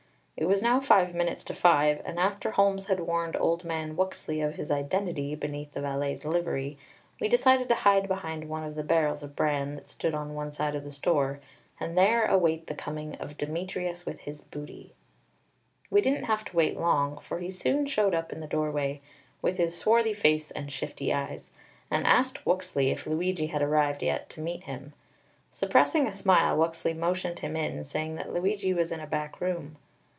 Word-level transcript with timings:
It 0.37 0.47
was 0.47 0.63
now 0.63 0.79
five 0.79 1.13
minutes 1.13 1.43
to 1.45 1.53
five, 1.53 2.01
and 2.03 2.17
after 2.19 2.49
Holmes 2.49 2.87
had 2.87 2.99
warned 3.01 3.35
old 3.35 3.63
man 3.63 3.95
Wuxley 3.95 4.41
of 4.41 4.55
his 4.55 4.71
identity 4.71 5.35
beneath 5.35 5.73
the 5.73 5.81
valet's 5.81 6.25
livery, 6.25 6.79
we 7.19 7.27
decided 7.27 7.69
to 7.69 7.75
hide 7.75 8.07
behind 8.07 8.49
one 8.49 8.63
of 8.63 8.73
the 8.73 8.81
barrels 8.83 9.21
of 9.21 9.35
bran 9.35 9.75
that 9.75 9.85
stood 9.85 10.15
on 10.15 10.33
one 10.33 10.51
side 10.51 10.73
of 10.73 10.83
the 10.83 10.89
store, 10.91 11.39
and 11.79 11.95
there 11.95 12.25
await 12.25 12.65
the 12.65 12.73
coming 12.73 13.13
of 13.17 13.37
Demetrius 13.37 14.03
with 14.03 14.21
his 14.21 14.41
booty. 14.41 14.95
We 15.91 16.01
didn't 16.01 16.23
have 16.23 16.39
long 16.55 17.11
to 17.17 17.17
wait, 17.19 17.23
for 17.23 17.37
he 17.39 17.51
soon 17.51 17.85
showed 17.85 18.15
up 18.15 18.33
in 18.33 18.39
the 18.39 18.47
doorway, 18.47 18.99
with 19.43 19.57
his 19.57 19.77
swarthy 19.77 20.15
face 20.15 20.49
and 20.49 20.71
shifty 20.71 21.13
eyes, 21.13 21.51
and 21.91 22.07
asked 22.07 22.45
Wuxley 22.47 22.89
if 22.89 23.05
Luigi 23.05 23.45
had 23.47 23.61
arrived 23.61 24.01
yet 24.01 24.27
to 24.31 24.41
meet 24.41 24.63
him. 24.63 24.93
Suppressing 25.51 26.07
a 26.07 26.11
smile, 26.11 26.57
Wuxley 26.57 26.95
motioned 26.95 27.39
him 27.39 27.55
in, 27.55 27.83
saying 27.83 28.15
that 28.15 28.33
Luigi 28.33 28.73
was 28.73 28.91
in 28.91 28.99
a 28.99 29.05
back 29.05 29.39
room. 29.39 29.75